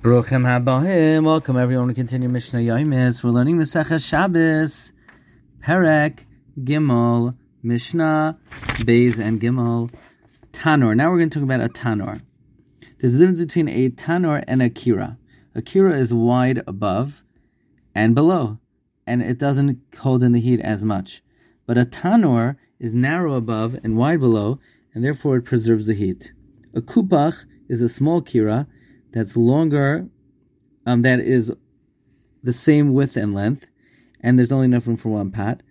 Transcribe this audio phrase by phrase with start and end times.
[0.00, 1.24] Bruchim Habohim.
[1.24, 3.24] Welcome everyone to continue Mishnah Yomis.
[3.24, 4.92] We're learning Masechah Shabbos,
[5.60, 6.20] Perek,
[6.60, 7.34] Gimel,
[7.64, 8.38] Mishnah,
[8.84, 9.92] Beis, and Gimel,
[10.52, 10.94] Tanor.
[10.94, 12.20] Now we're going to talk about a Tanor.
[12.98, 15.16] There's a difference between a Tanor and a Kira.
[15.56, 17.24] A Kira is wide above
[17.92, 18.60] and below,
[19.04, 21.24] and it doesn't hold in the heat as much.
[21.66, 24.60] But a Tanor is narrow above and wide below,
[24.94, 26.32] and therefore it preserves the heat.
[26.72, 28.68] A Kupach is a small Kira
[29.12, 30.08] that's longer,
[30.86, 31.52] um, that is
[32.42, 33.66] the same width and length,
[34.20, 35.62] and there's only enough room for one pot.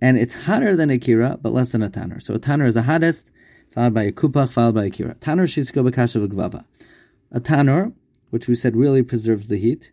[0.00, 2.20] And it's hotter than a kira, but less than a tanner.
[2.20, 3.28] So a tanner is the hottest,
[3.72, 5.18] followed by a kupach, followed by a kira.
[5.20, 6.64] Tanner shisko bekasha v'gvava.
[7.32, 7.92] A tanner,
[8.30, 9.90] which we said really preserves the heat.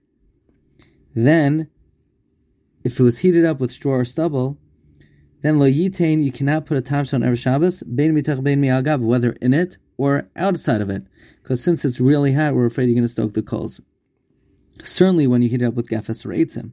[1.15, 1.69] Then,
[2.83, 4.59] if it was heated up with straw or stubble,
[5.41, 8.99] then lo yitain, you cannot put a tavsh on every Shabbos, bein mitach bein mi'al
[8.99, 11.03] whether in it or outside of it.
[11.41, 13.79] Because since it's really hot, we're afraid you're going to stoke the coals.
[14.83, 16.71] Certainly when you heat it up with gefes or eitzim.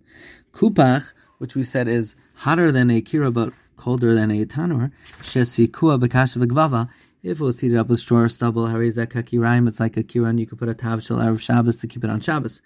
[0.52, 6.00] Kupach, which we said is hotter than a kira but colder than a tanur, shesikua
[6.00, 6.88] bekash v'gvava,
[7.22, 10.30] if it was heated up with straw or stubble, harizak kakiraim, it's like a kira
[10.30, 12.60] and you could put a tav shel erev Shabbos to keep it on Shabbos.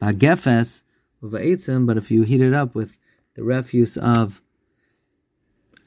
[0.00, 0.82] Bagefes,
[1.22, 2.96] eitzim, but if you heat it up with
[3.34, 4.42] the refuse of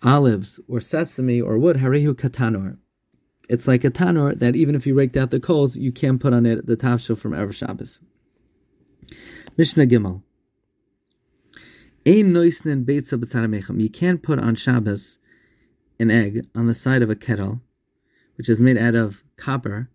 [0.02, 2.78] olives or sesame or wood, harihu katanor,
[3.50, 6.34] it's like a tanur that even if you raked out the coals, you can't put
[6.34, 8.00] on it the tafshil from Erev Shabbos.
[9.58, 10.22] Mishnah Gimel.
[12.06, 15.18] You can't put on Shabbos
[16.00, 17.62] an egg on the side of a kettle,
[18.38, 19.90] which is made out of copper.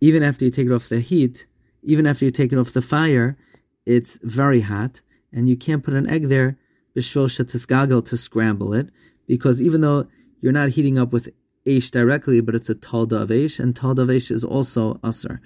[0.00, 1.46] Even after you take it off the heat,
[1.82, 3.36] even after you take it off the fire,
[3.84, 5.00] it's very hot,
[5.32, 6.58] and you can't put an egg there
[6.94, 8.88] to scramble it,
[9.26, 10.06] because even though
[10.40, 11.28] you're not heating up with
[11.66, 15.40] Aish directly, but it's a Talda of Aish, and Talda of Aish is also Asr.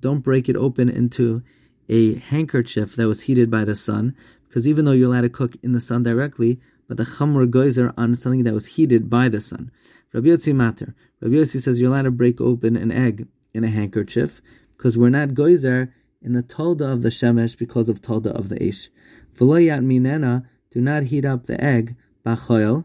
[0.00, 1.42] Don't break it open into
[1.88, 4.14] a handkerchief that was heated by the sun,
[4.46, 7.92] because even though you're allowed to cook in the sun directly, but the Chamr goizer
[7.98, 9.70] on something that was heated by the sun.
[10.12, 10.94] Rabbi Yossi Mater.
[11.20, 14.40] Rabbi Yossi says you're allowed to break open an egg in a handkerchief,
[14.76, 18.56] because we're not goizer in the Talda of the Shemesh because of Talda of the
[18.56, 18.88] Aish.
[19.34, 22.84] V'lo minena, do not heat up the egg, bachoil,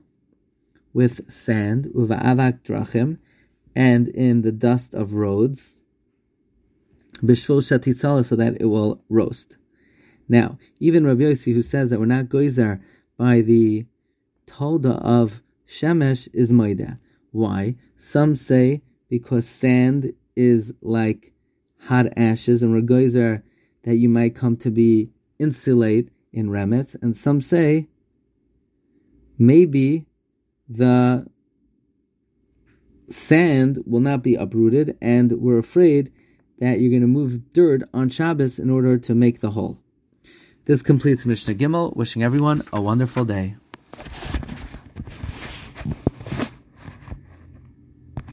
[0.93, 3.17] with sand, avak drachim,
[3.75, 5.75] and in the dust of roads,
[7.21, 9.57] bishvul shatitzala, so that it will roast.
[10.29, 12.81] Now, even Rabbi Yossi, who says that we're not goizer
[13.17, 13.85] by the
[14.47, 16.99] tolda of shemesh, is moida.
[17.31, 17.75] Why?
[17.95, 21.33] Some say because sand is like
[21.79, 23.41] hot ashes, and we're goizer
[23.83, 27.87] that you might come to be insulate in remets, and some say
[29.37, 30.05] maybe
[30.69, 31.25] the
[33.07, 36.11] sand will not be uprooted, and we're afraid
[36.59, 39.79] that you're going to move dirt on Shabbos in order to make the hole.
[40.65, 41.95] This completes Mishnah Gimel.
[41.95, 43.55] Wishing everyone a wonderful day.